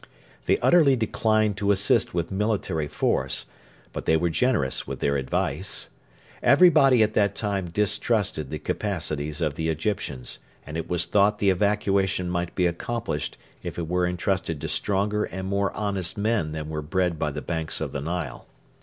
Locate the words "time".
7.35-7.69